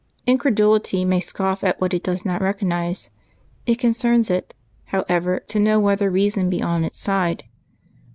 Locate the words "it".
1.93-2.01, 3.67-3.75, 4.31-4.55